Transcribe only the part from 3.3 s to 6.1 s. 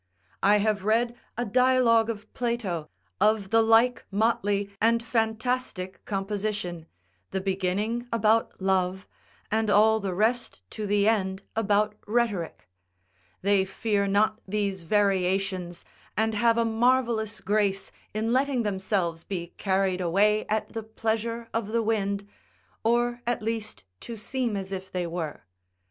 of the like motley and fantastic